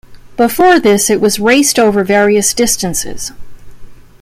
Before 0.35 0.79
this 0.79 1.11
it 1.11 1.21
was 1.21 1.37
raced 1.39 1.77
over 1.77 2.03
various 2.03 2.55
distances. 2.55 3.31